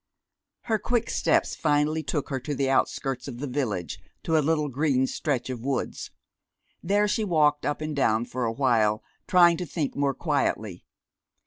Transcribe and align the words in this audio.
Her 0.61 0.79
quick 0.79 1.11
steps 1.11 1.55
finally 1.55 2.01
took 2.01 2.29
her 2.29 2.39
to 2.39 2.55
the 2.55 2.67
outskirts 2.71 3.27
of 3.27 3.37
the 3.37 3.45
village, 3.45 3.99
to 4.23 4.35
a 4.35 4.41
little 4.41 4.67
green 4.67 5.05
stretch 5.05 5.47
of 5.51 5.61
woods. 5.63 6.09
There 6.81 7.07
she 7.07 7.23
walked 7.23 7.67
up 7.67 7.81
and 7.81 7.95
down 7.95 8.25
for 8.25 8.45
awhile, 8.45 9.03
trying 9.27 9.57
to 9.57 9.65
think 9.67 9.95
more 9.95 10.15
quietly. 10.15 10.83